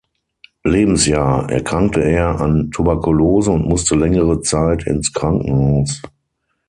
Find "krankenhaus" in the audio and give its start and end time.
5.13-6.01